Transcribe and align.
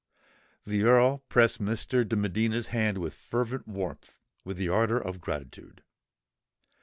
The 0.65 0.81
Earl 0.81 1.19
pressed 1.29 1.61
Mr. 1.61 2.07
de 2.09 2.15
Medina's 2.15 2.69
hand 2.69 2.97
with 2.97 3.13
fervent 3.13 3.67
warmth—with 3.67 4.57
the 4.57 4.67
ardour 4.67 4.97
of 4.97 5.21
gratitude. 5.21 5.83